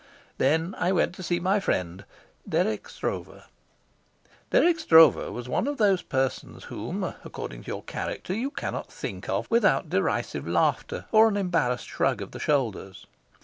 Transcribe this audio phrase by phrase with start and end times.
[0.39, 2.05] Then I went to see my friend
[2.49, 3.43] Dirk Stroeve.
[4.49, 9.29] Dirk Stroeve was one of those persons whom, according to your character, you cannot think
[9.29, 13.05] of without derisive laughter or an embarrassed shrug of the shoulders.